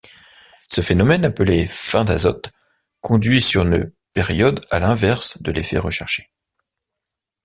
Ce 0.67 0.81
phénomène, 0.81 1.23
appelé 1.25 1.67
faim 1.67 2.03
d'azote, 2.05 2.49
conduit 3.01 3.39
sur 3.39 3.61
une 3.67 3.93
période 4.13 4.59
à 4.71 4.79
l'inverse 4.79 5.39
de 5.43 5.51
l'effet 5.51 5.77
recherché. 5.77 6.31